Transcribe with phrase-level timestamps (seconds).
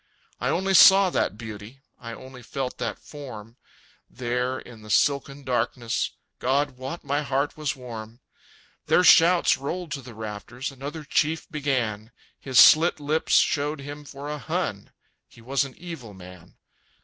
[0.39, 3.57] I only saw that beauty, I only felt that form
[4.09, 8.17] There, in the silken darkness God wot my heart was warm!_
[8.87, 14.27] Their shouts rolled to the rafters, Another chief began; His slit lips showed him for
[14.27, 14.89] a Hun;
[15.27, 16.55] He was an evil man.